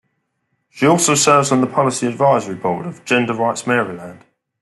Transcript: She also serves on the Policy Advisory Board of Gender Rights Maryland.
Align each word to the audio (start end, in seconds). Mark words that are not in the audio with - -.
She 0.71 0.87
also 0.87 1.13
serves 1.13 1.51
on 1.51 1.61
the 1.61 1.67
Policy 1.67 2.07
Advisory 2.07 2.55
Board 2.55 2.87
of 2.87 3.05
Gender 3.05 3.35
Rights 3.35 3.67
Maryland. 3.67 4.25